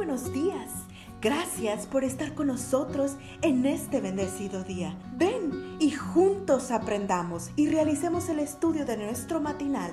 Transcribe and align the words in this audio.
buenos 0.00 0.32
días. 0.32 0.70
Gracias 1.20 1.86
por 1.86 2.04
estar 2.04 2.34
con 2.34 2.46
nosotros 2.46 3.18
en 3.42 3.66
este 3.66 4.00
bendecido 4.00 4.64
día. 4.64 4.98
Ven 5.18 5.76
y 5.78 5.90
juntos 5.90 6.70
aprendamos 6.70 7.50
y 7.54 7.68
realicemos 7.68 8.30
el 8.30 8.38
estudio 8.38 8.86
de 8.86 8.96
nuestro 8.96 9.42
matinal 9.42 9.90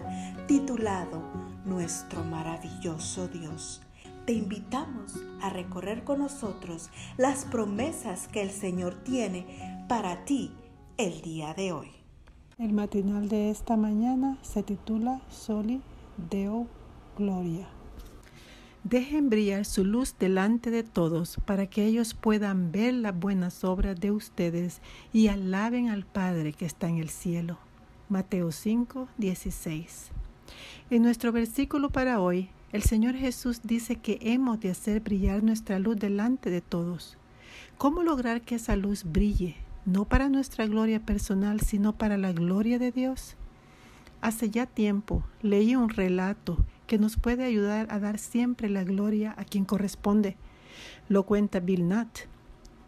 titulado 0.47 1.21
Nuestro 1.65 2.23
maravilloso 2.23 3.27
Dios. 3.27 3.81
Te 4.25 4.31
invitamos 4.31 5.15
a 5.41 5.49
recorrer 5.49 6.05
con 6.05 6.19
nosotros 6.19 6.89
las 7.17 7.43
promesas 7.43 8.29
que 8.29 8.41
el 8.41 8.51
Señor 8.51 8.95
tiene 9.03 9.85
para 9.89 10.23
ti 10.23 10.53
el 10.95 11.19
día 11.21 11.53
de 11.53 11.73
hoy. 11.73 11.91
El 12.57 12.71
matinal 12.71 13.27
de 13.27 13.49
esta 13.49 13.75
mañana 13.75 14.37
se 14.41 14.63
titula 14.63 15.19
Soli 15.27 15.81
Deo 16.29 16.65
Gloria. 17.17 17.67
Dejen 18.89 19.29
brillar 19.29 19.65
su 19.65 19.83
luz 19.83 20.15
delante 20.17 20.71
de 20.71 20.81
todos 20.81 21.41
para 21.45 21.67
que 21.67 21.85
ellos 21.85 22.13
puedan 22.13 22.71
ver 22.71 22.93
las 22.93 23.19
buenas 23.19 23.65
obras 23.65 23.99
de 23.99 24.11
ustedes 24.11 24.81
y 25.11 25.27
alaben 25.27 25.89
al 25.89 26.05
Padre 26.05 26.53
que 26.53 26.65
está 26.65 26.87
en 26.87 26.99
el 26.99 27.09
cielo. 27.09 27.57
Mateo 28.07 28.53
5, 28.53 29.09
16. 29.17 30.11
En 30.89 31.01
nuestro 31.01 31.33
versículo 31.33 31.89
para 31.89 32.21
hoy, 32.21 32.49
el 32.71 32.81
Señor 32.81 33.15
Jesús 33.15 33.59
dice 33.63 33.97
que 33.97 34.19
hemos 34.21 34.61
de 34.61 34.69
hacer 34.69 35.01
brillar 35.01 35.43
nuestra 35.43 35.79
luz 35.79 35.97
delante 35.97 36.49
de 36.49 36.61
todos. 36.61 37.17
¿Cómo 37.77 38.03
lograr 38.03 38.39
que 38.41 38.55
esa 38.55 38.77
luz 38.77 39.03
brille, 39.03 39.57
no 39.85 40.05
para 40.05 40.29
nuestra 40.29 40.65
gloria 40.65 41.05
personal, 41.05 41.59
sino 41.59 41.91
para 41.97 42.15
la 42.15 42.31
gloria 42.31 42.79
de 42.79 42.93
Dios? 42.93 43.35
Hace 44.21 44.49
ya 44.49 44.65
tiempo 44.65 45.23
leí 45.41 45.75
un 45.75 45.89
relato 45.89 46.57
que 46.87 46.97
nos 46.97 47.17
puede 47.17 47.43
ayudar 47.43 47.87
a 47.91 47.99
dar 47.99 48.17
siempre 48.17 48.69
la 48.69 48.83
gloria 48.83 49.35
a 49.37 49.43
quien 49.43 49.65
corresponde. 49.65 50.37
Lo 51.09 51.23
cuenta 51.23 51.59
Bill 51.59 51.87
Nutt 51.87 52.21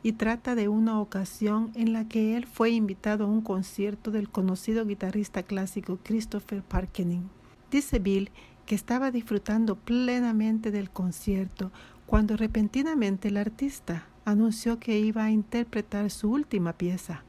y 0.02 0.14
trata 0.14 0.56
de 0.56 0.70
una 0.70 1.00
ocasión 1.00 1.72
en 1.76 1.94
la 1.94 2.08
que 2.08 2.38
él 2.38 2.46
fue 2.46 2.72
invitado 2.72 3.26
a 3.26 3.28
un 3.28 3.42
concierto 3.42 4.12
del 4.12 4.30
conocido 4.30 4.86
guitarrista 4.86 5.44
clásico 5.44 6.00
Christopher 6.04 6.64
Parkening. 6.64 7.30
Dice 7.70 8.00
Bill 8.00 8.32
que 8.66 8.76
estaba 8.76 9.12
disfrutando 9.12 9.76
plenamente 9.76 10.72
del 10.72 10.90
concierto 10.90 11.72
cuando 12.06 12.38
repentinamente 12.38 13.28
el 13.28 13.38
artista 13.38 14.08
anunció 14.26 14.80
que 14.80 15.00
iba 15.00 15.26
a 15.26 15.32
interpretar 15.32 16.10
su 16.12 16.32
última 16.32 16.74
pieza, 16.74 17.24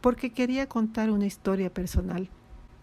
porque 0.00 0.30
quería 0.30 0.68
contar 0.68 1.10
una 1.10 1.26
historia 1.26 1.72
personal. 1.72 2.28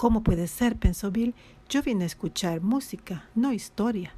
¿Cómo 0.02 0.24
puede 0.24 0.48
ser? 0.48 0.78
pensó 0.78 1.12
Bill. 1.12 1.36
Yo 1.70 1.84
vine 1.84 2.06
a 2.06 2.08
escuchar 2.08 2.62
música, 2.62 3.30
no 3.36 3.54
historia. 3.54 4.16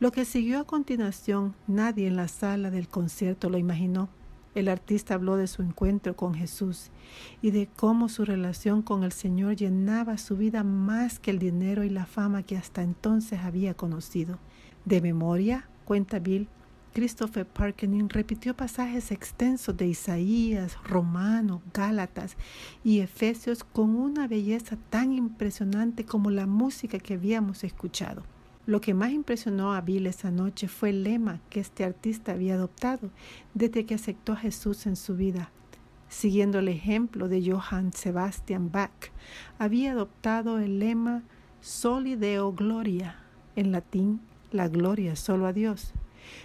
Lo 0.00 0.10
que 0.10 0.24
siguió 0.24 0.58
a 0.58 0.64
continuación, 0.64 1.54
nadie 1.68 2.08
en 2.08 2.16
la 2.16 2.26
sala 2.26 2.72
del 2.72 2.88
concierto 2.88 3.48
lo 3.48 3.58
imaginó. 3.58 4.08
El 4.56 4.66
artista 4.66 5.14
habló 5.14 5.36
de 5.36 5.46
su 5.46 5.62
encuentro 5.62 6.16
con 6.16 6.34
Jesús 6.34 6.90
y 7.40 7.52
de 7.52 7.68
cómo 7.68 8.08
su 8.08 8.24
relación 8.24 8.82
con 8.82 9.04
el 9.04 9.12
Señor 9.12 9.54
llenaba 9.54 10.18
su 10.18 10.36
vida 10.36 10.64
más 10.64 11.20
que 11.20 11.30
el 11.30 11.38
dinero 11.38 11.84
y 11.84 11.90
la 11.90 12.04
fama 12.04 12.42
que 12.42 12.56
hasta 12.56 12.82
entonces 12.82 13.38
había 13.38 13.74
conocido. 13.74 14.40
De 14.84 15.00
memoria, 15.00 15.68
cuenta 15.84 16.18
Bill, 16.18 16.48
Christopher 16.98 17.46
Parkening 17.46 18.08
repitió 18.08 18.56
pasajes 18.56 19.12
extensos 19.12 19.76
de 19.76 19.86
Isaías, 19.86 20.76
Romanos, 20.82 21.60
Gálatas 21.72 22.36
y 22.82 22.98
Efesios 22.98 23.62
con 23.62 23.94
una 23.94 24.26
belleza 24.26 24.76
tan 24.90 25.12
impresionante 25.12 26.04
como 26.04 26.32
la 26.32 26.46
música 26.46 26.98
que 26.98 27.14
habíamos 27.14 27.62
escuchado. 27.62 28.24
Lo 28.66 28.80
que 28.80 28.94
más 28.94 29.12
impresionó 29.12 29.74
a 29.74 29.80
Bill 29.80 30.08
esa 30.08 30.32
noche 30.32 30.66
fue 30.66 30.90
el 30.90 31.04
lema 31.04 31.40
que 31.50 31.60
este 31.60 31.84
artista 31.84 32.32
había 32.32 32.54
adoptado 32.54 33.10
desde 33.54 33.86
que 33.86 33.94
aceptó 33.94 34.32
a 34.32 34.38
Jesús 34.38 34.84
en 34.88 34.96
su 34.96 35.14
vida. 35.14 35.52
Siguiendo 36.08 36.58
el 36.58 36.66
ejemplo 36.66 37.28
de 37.28 37.48
Johann 37.48 37.92
Sebastian 37.92 38.72
Bach, 38.72 39.12
había 39.60 39.92
adoptado 39.92 40.58
el 40.58 40.80
lema 40.80 41.22
Soli 41.60 42.16
Deo 42.16 42.52
Gloria, 42.52 43.20
en 43.54 43.70
latín, 43.70 44.20
la 44.50 44.66
gloria 44.66 45.14
solo 45.14 45.46
a 45.46 45.52
Dios. 45.52 45.94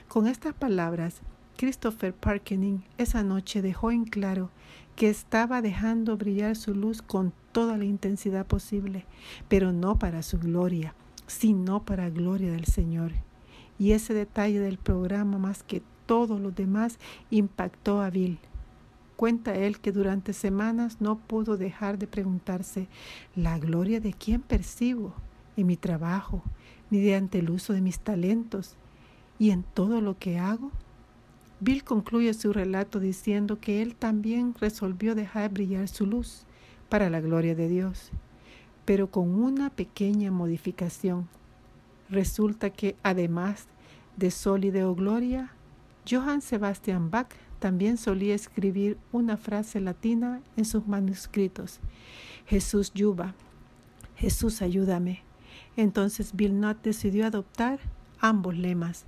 Con 0.08 0.28
estas 0.28 0.54
palabras, 0.54 1.22
Christopher 1.58 2.14
Parkening 2.14 2.84
esa 2.98 3.24
noche 3.24 3.62
dejó 3.62 3.92
en 3.92 4.06
claro 4.06 4.50
que 4.96 5.10
estaba 5.10 5.62
dejando 5.62 6.18
brillar 6.18 6.56
su 6.56 6.74
luz 6.76 7.02
con 7.02 7.34
toda 7.52 7.78
la 7.78 7.86
intensidad 7.86 8.46
posible, 8.46 9.06
pero 9.48 9.72
no 9.72 9.98
para 9.98 10.24
su 10.24 10.40
gloria, 10.40 10.94
sino 11.28 11.84
para 11.84 12.10
gloria 12.10 12.52
del 12.52 12.66
Señor. 12.66 13.12
Y 13.80 13.92
ese 13.92 14.14
detalle 14.14 14.60
del 14.60 14.78
programa, 14.78 15.38
más 15.38 15.64
que 15.64 15.82
todos 16.06 16.40
los 16.40 16.54
demás, 16.56 17.00
impactó 17.30 18.02
a 18.02 18.10
Bill. 18.10 18.40
Cuenta 19.16 19.56
él 19.56 19.80
que 19.80 19.92
durante 19.92 20.34
semanas 20.34 20.98
no 21.00 21.18
pudo 21.18 21.58
dejar 21.58 21.98
de 21.98 22.08
preguntarse, 22.08 22.88
¿la 23.36 23.58
gloria 23.60 24.00
de 24.00 24.14
quién 24.14 24.42
percibo? 24.42 25.14
En 25.56 25.68
mi 25.68 25.78
trabajo, 25.78 26.42
mediante 26.90 27.40
el 27.40 27.52
uso 27.52 27.74
de 27.74 27.82
mis 27.82 28.00
talentos, 28.00 28.76
y 29.40 29.52
en 29.52 29.64
todo 29.64 30.02
lo 30.02 30.18
que 30.18 30.40
hago? 30.40 30.72
Bill 31.60 31.84
concluye 31.84 32.34
su 32.34 32.52
relato 32.52 33.00
diciendo 33.00 33.60
que 33.60 33.82
él 33.82 33.96
también 33.96 34.54
resolvió 34.60 35.16
dejar 35.16 35.52
brillar 35.52 35.88
su 35.88 36.06
luz 36.06 36.44
para 36.90 37.10
la 37.10 37.22
gloria 37.22 37.56
de 37.56 37.70
Dios, 37.70 38.12
pero 38.86 39.10
con 39.10 39.34
una 39.36 39.70
pequeña 39.70 40.30
modificación. 40.30 41.30
Resulta 42.10 42.70
que 42.70 42.98
además 43.02 43.68
de 44.18 44.30
sólido 44.30 44.94
gloria, 44.94 45.54
Johann 46.10 46.42
Sebastian 46.42 47.10
Bach 47.10 47.30
también 47.60 47.98
solía 47.98 48.36
escribir 48.36 48.98
una 49.14 49.38
frase 49.38 49.80
latina 49.80 50.42
en 50.58 50.66
sus 50.66 50.86
manuscritos. 50.86 51.80
Jesús 52.46 52.92
yuba, 52.94 53.36
Jesús 54.18 54.62
ayúdame. 54.62 55.22
Entonces 55.78 56.36
Bill 56.36 56.60
Nutt 56.60 56.84
decidió 56.84 57.26
adoptar 57.26 57.80
ambos 58.20 58.58
lemas 58.58 59.06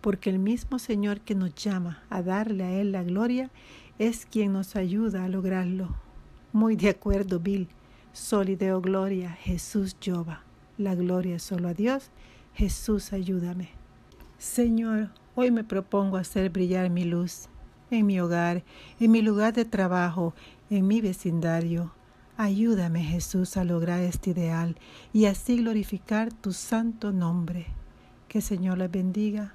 porque 0.00 0.30
el 0.30 0.38
mismo 0.38 0.78
Señor 0.78 1.20
que 1.20 1.34
nos 1.34 1.54
llama 1.54 2.02
a 2.10 2.22
darle 2.22 2.64
a 2.64 2.72
Él 2.72 2.92
la 2.92 3.02
gloria 3.02 3.50
es 3.98 4.26
quien 4.26 4.52
nos 4.52 4.76
ayuda 4.76 5.24
a 5.24 5.28
lograrlo. 5.28 5.96
Muy 6.52 6.76
de 6.76 6.90
acuerdo, 6.90 7.40
Bill. 7.40 7.68
Solideo 8.12 8.80
gloria, 8.80 9.30
Jesús 9.32 9.96
Jova. 10.04 10.42
La 10.76 10.94
gloria 10.94 11.38
solo 11.38 11.68
a 11.68 11.74
Dios. 11.74 12.10
Jesús, 12.54 13.12
ayúdame. 13.12 13.70
Señor, 14.38 15.10
hoy 15.34 15.50
me 15.50 15.64
propongo 15.64 16.16
hacer 16.16 16.50
brillar 16.50 16.90
mi 16.90 17.04
luz 17.04 17.48
en 17.90 18.06
mi 18.06 18.20
hogar, 18.20 18.64
en 19.00 19.10
mi 19.10 19.22
lugar 19.22 19.54
de 19.54 19.64
trabajo, 19.64 20.34
en 20.70 20.86
mi 20.86 21.00
vecindario. 21.00 21.92
Ayúdame, 22.36 23.02
Jesús, 23.02 23.56
a 23.56 23.64
lograr 23.64 24.00
este 24.00 24.30
ideal 24.30 24.76
y 25.12 25.24
así 25.24 25.56
glorificar 25.56 26.32
tu 26.32 26.52
santo 26.52 27.12
nombre. 27.12 27.66
Que 28.28 28.40
Señor 28.40 28.78
les 28.78 28.90
bendiga 28.90 29.54